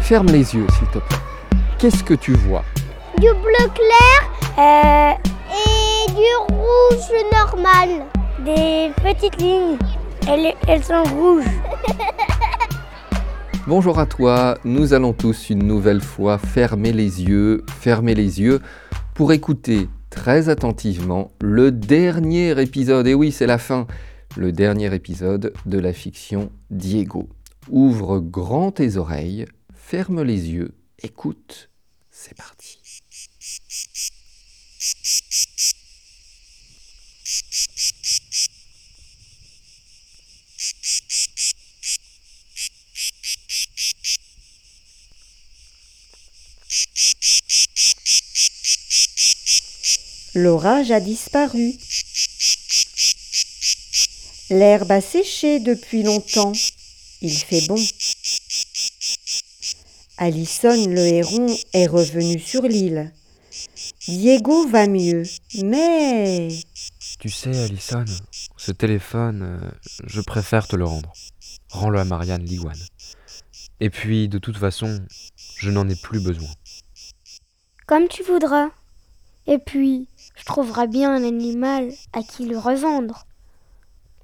Ferme 0.00 0.26
les 0.26 0.56
yeux, 0.56 0.66
s'il 0.76 0.88
te 0.88 0.98
plaît. 0.98 1.18
Qu'est-ce 1.78 2.02
que 2.02 2.14
tu 2.14 2.32
vois? 2.32 2.64
Du 3.18 3.28
bleu 3.28 3.70
clair 3.72 4.18
euh, 4.58 5.12
et 5.52 6.10
du 6.10 6.54
rouge 6.54 7.12
normal. 7.32 8.04
Des 8.44 8.90
petites 9.00 9.40
lignes. 9.40 9.78
Elles, 10.26 10.54
elles 10.66 10.82
sont 10.82 11.04
rouges. 11.04 11.44
Bonjour 13.68 14.00
à 14.00 14.06
toi, 14.06 14.58
nous 14.64 14.92
allons 14.92 15.12
tous 15.12 15.50
une 15.50 15.62
nouvelle 15.62 16.00
fois 16.00 16.36
fermer 16.38 16.92
les 16.92 17.22
yeux, 17.22 17.64
fermer 17.80 18.16
les 18.16 18.40
yeux 18.40 18.60
pour 19.14 19.32
écouter 19.32 19.88
très 20.14 20.48
attentivement 20.48 21.32
le 21.40 21.72
dernier 21.72 22.60
épisode, 22.62 23.06
et 23.08 23.14
oui 23.14 23.32
c'est 23.32 23.46
la 23.46 23.58
fin, 23.58 23.86
le 24.36 24.52
dernier 24.52 24.94
épisode 24.94 25.52
de 25.66 25.78
la 25.78 25.92
fiction 25.92 26.50
Diego. 26.70 27.28
Ouvre 27.68 28.20
grand 28.20 28.70
tes 28.70 28.96
oreilles, 28.96 29.46
ferme 29.74 30.22
les 30.22 30.50
yeux, 30.50 30.72
écoute, 31.02 31.68
c'est 32.10 32.36
parti. 32.36 32.83
L'orage 50.34 50.90
a 50.90 51.00
disparu. 51.00 51.72
L'herbe 54.50 54.90
a 54.90 55.00
séché 55.00 55.60
depuis 55.60 56.02
longtemps. 56.02 56.52
Il 57.20 57.36
fait 57.36 57.66
bon. 57.68 57.82
Allison 60.18 60.88
le 60.88 60.98
héron 60.98 61.46
est 61.72 61.86
revenu 61.86 62.38
sur 62.38 62.62
l'île. 62.62 63.12
Diego 64.06 64.68
va 64.68 64.86
mieux, 64.86 65.22
mais... 65.62 66.48
Tu 67.18 67.30
sais, 67.30 67.56
Allison, 67.64 68.04
ce 68.56 68.72
téléphone, 68.72 69.42
euh, 69.42 69.70
je 70.06 70.20
préfère 70.20 70.68
te 70.68 70.76
le 70.76 70.84
rendre. 70.84 71.12
Rends-le 71.70 71.98
à 71.98 72.04
Marianne 72.04 72.44
Liguane. 72.44 72.78
Et 73.80 73.90
puis, 73.90 74.28
de 74.28 74.38
toute 74.38 74.58
façon, 74.58 75.00
je 75.56 75.70
n'en 75.70 75.88
ai 75.88 75.96
plus 75.96 76.20
besoin. 76.20 76.50
Comme 77.86 78.08
tu 78.08 78.22
voudras. 78.22 78.70
Et 79.46 79.58
puis, 79.58 80.08
je 80.34 80.44
trouverai 80.44 80.88
bien 80.88 81.14
un 81.14 81.24
animal 81.24 81.90
à 82.12 82.22
qui 82.22 82.46
le 82.46 82.58
revendre. 82.58 83.26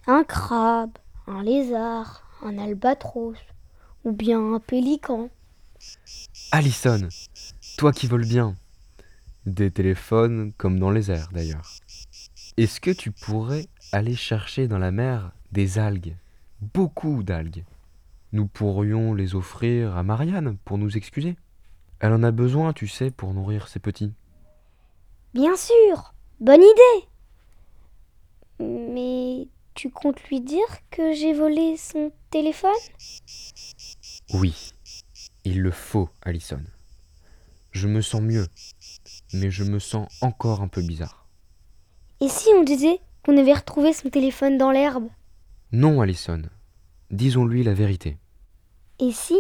Un 0.07 0.25
crabe, 0.25 0.99
un 1.27 1.43
lézard, 1.43 2.23
un 2.43 2.59
albatros, 2.59 3.37
ou 4.05 4.13
bien 4.13 4.55
un 4.55 4.61
pélican. 4.61 5.31
Allison, 6.53 7.09
toi 7.77 7.93
qui 7.93 8.07
voles 8.07 8.27
bien. 8.27 8.57
Des 9.47 9.71
téléphones 9.71 10.53
comme 10.57 10.79
dans 10.79 10.91
les 10.91 11.11
airs 11.11 11.31
d'ailleurs. 11.33 11.71
Est-ce 12.57 12.81
que 12.81 12.91
tu 12.91 13.11
pourrais 13.11 13.67
aller 13.93 14.17
chercher 14.17 14.69
dans 14.69 14.79
la 14.79 14.91
mer 14.91 15.33
des 15.53 15.79
algues? 15.79 16.17
Beaucoup 16.61 17.23
d'algues. 17.23 17.65
Nous 18.33 18.47
pourrions 18.47 19.15
les 19.15 19.35
offrir 19.35 19.97
à 19.97 20.03
Marianne 20.03 20.57
pour 20.65 20.77
nous 20.79 20.97
excuser. 20.97 21.37
Elle 22.01 22.13
en 22.13 22.23
a 22.23 22.31
besoin, 22.31 22.73
tu 22.73 22.87
sais, 22.87 23.11
pour 23.11 23.35
nourrir 23.35 23.69
ses 23.69 23.79
petits. 23.79 24.13
Bien 25.33 25.57
sûr, 25.57 26.13
bonne 26.41 26.63
idée. 26.63 27.07
Mais 28.59 29.47
tu 29.75 29.89
comptes 29.89 30.21
lui 30.25 30.41
dire 30.41 30.67
que 30.91 31.13
j'ai 31.13 31.33
volé 31.33 31.77
son 31.77 32.11
téléphone? 32.31 32.71
Oui, 34.35 34.73
il 35.45 35.63
le 35.63 35.71
faut, 35.71 36.09
Allison. 36.23 36.61
Je 37.71 37.87
me 37.87 38.01
sens 38.03 38.21
mieux, 38.21 38.49
mais 39.33 39.53
je 39.53 39.63
me 39.63 39.79
sens 39.79 40.09
encore 40.21 40.63
un 40.63 40.69
peu 40.69 40.83
bizarre. 40.83 41.29
Et 42.21 42.29
si 42.29 42.49
on 42.57 42.65
disait 42.65 42.99
qu'on 43.25 43.37
avait 43.37 43.55
retrouvé 43.55 43.93
son 43.93 44.11
téléphone 44.11 44.59
dans 44.59 44.73
l'herbe? 44.73 45.09
Non, 45.71 46.01
Allison. 46.01 46.43
Disons-lui 47.13 47.63
la 47.63 47.75
vérité. 47.75 48.19
Et 48.99 49.13
si 49.13 49.37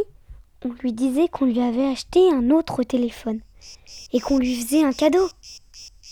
on 0.65 0.69
lui 0.69 0.93
disait 0.93 1.27
qu'on 1.27 1.47
lui 1.47 1.61
avait 1.61 1.89
acheté 1.91 2.21
un 2.33 2.51
autre 2.51 2.85
téléphone 2.85 3.41
et 4.13 4.21
qu'on 4.21 4.39
lui 4.39 4.55
faisait 4.55 4.85
un 4.85 4.93
cadeau? 4.93 5.29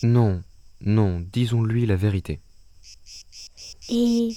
Non, 0.02 0.42
non, 0.80 1.24
disons-lui 1.32 1.86
la 1.86 1.96
vérité. 1.96 2.40
Et, 3.88 4.30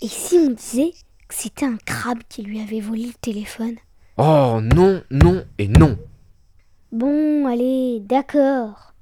et 0.00 0.08
si 0.08 0.34
on 0.36 0.50
disait 0.50 0.92
que 1.28 1.34
c'était 1.34 1.66
un 1.66 1.76
crabe 1.76 2.20
qui 2.28 2.42
lui 2.42 2.60
avait 2.60 2.80
volé 2.80 3.06
le 3.06 3.14
téléphone 3.20 3.76
Oh 4.16 4.60
non, 4.62 5.02
non 5.10 5.44
et 5.58 5.68
non 5.68 5.98
Bon, 6.92 7.46
allez, 7.46 8.00
d'accord. 8.00 8.94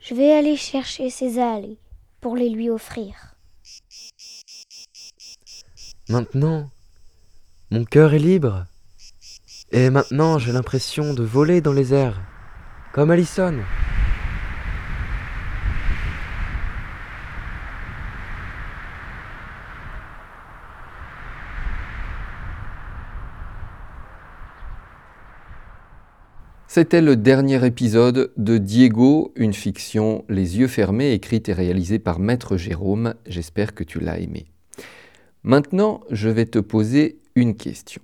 Je 0.00 0.14
vais 0.14 0.32
aller 0.32 0.56
chercher 0.56 1.10
ses 1.10 1.38
algues 1.38 1.76
pour 2.20 2.36
les 2.36 2.48
lui 2.48 2.70
offrir. 2.70 3.34
Maintenant, 6.08 6.70
mon 7.70 7.84
cœur 7.84 8.14
est 8.14 8.18
libre. 8.18 8.66
Et 9.72 9.90
maintenant, 9.90 10.38
j'ai 10.38 10.52
l'impression 10.52 11.14
de 11.14 11.24
voler 11.24 11.60
dans 11.60 11.72
les 11.72 11.92
airs, 11.92 12.20
comme 12.92 13.10
Allison. 13.10 13.58
C'était 26.68 27.00
le 27.00 27.14
dernier 27.16 27.64
épisode 27.64 28.32
de 28.36 28.58
Diego, 28.58 29.32
une 29.36 29.52
fiction 29.52 30.24
Les 30.28 30.58
yeux 30.58 30.66
fermés, 30.66 31.12
écrite 31.12 31.48
et 31.48 31.52
réalisée 31.52 32.00
par 32.00 32.18
Maître 32.18 32.56
Jérôme. 32.56 33.14
J'espère 33.24 33.72
que 33.72 33.84
tu 33.84 34.00
l'as 34.00 34.18
aimé. 34.18 34.46
Maintenant, 35.44 36.00
je 36.10 36.28
vais 36.28 36.44
te 36.44 36.58
poser 36.58 37.20
une 37.36 37.54
question. 37.54 38.02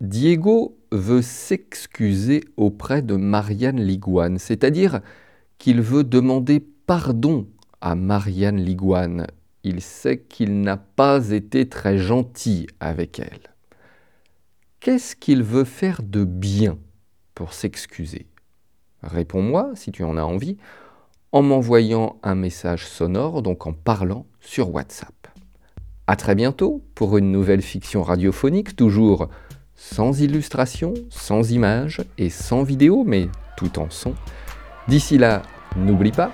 Diego 0.00 0.78
veut 0.92 1.22
s'excuser 1.22 2.44
auprès 2.56 3.02
de 3.02 3.16
Marianne 3.16 3.80
Liguane, 3.80 4.38
c'est-à-dire 4.38 5.00
qu'il 5.58 5.82
veut 5.82 6.04
demander 6.04 6.60
pardon 6.60 7.48
à 7.80 7.96
Marianne 7.96 8.60
Liguane. 8.60 9.26
Il 9.64 9.80
sait 9.80 10.18
qu'il 10.18 10.60
n'a 10.60 10.76
pas 10.76 11.30
été 11.30 11.68
très 11.68 11.98
gentil 11.98 12.68
avec 12.78 13.18
elle. 13.18 13.54
Qu'est-ce 14.78 15.16
qu'il 15.16 15.42
veut 15.42 15.64
faire 15.64 16.00
de 16.02 16.24
bien? 16.24 16.78
Pour 17.34 17.52
s'excuser 17.52 18.26
Réponds-moi 19.02 19.70
si 19.74 19.92
tu 19.92 20.02
en 20.04 20.16
as 20.16 20.22
envie 20.22 20.56
en 21.32 21.42
m'envoyant 21.42 22.16
un 22.22 22.34
message 22.36 22.86
sonore, 22.86 23.42
donc 23.42 23.66
en 23.66 23.72
parlant 23.72 24.24
sur 24.40 24.72
WhatsApp. 24.72 25.12
À 26.06 26.16
très 26.16 26.34
bientôt 26.34 26.80
pour 26.94 27.18
une 27.18 27.32
nouvelle 27.32 27.60
fiction 27.62 28.02
radiophonique, 28.02 28.76
toujours 28.76 29.28
sans 29.74 30.20
illustration, 30.20 30.94
sans 31.10 31.50
images 31.50 32.02
et 32.18 32.30
sans 32.30 32.62
vidéo, 32.62 33.02
mais 33.04 33.28
tout 33.56 33.78
en 33.80 33.90
son. 33.90 34.14
D'ici 34.86 35.18
là, 35.18 35.42
n'oublie 35.76 36.12
pas. 36.12 36.30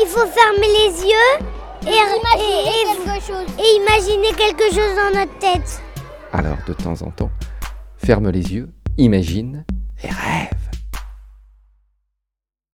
Il 0.00 0.06
faut 0.06 0.26
fermer 0.26 0.68
les 0.68 1.02
yeux 1.02 1.46
et, 1.82 1.96
imaginer 1.96 2.54
et- 2.54 2.68
et- 2.68 2.96
quelque 3.04 3.20
chose. 3.26 3.46
et 3.58 3.76
imaginer 3.82 4.28
quelque 4.36 4.72
chose 4.72 4.94
dans 4.96 5.18
notre 5.18 5.38
tête. 5.40 5.82
Alors 6.32 6.58
de 6.68 6.72
temps 6.72 7.02
en 7.02 7.10
temps, 7.10 7.30
ferme 7.98 8.30
les 8.30 8.54
yeux, 8.54 8.70
imagine 8.98 9.64
et 10.02 10.08
rêve. 10.08 10.63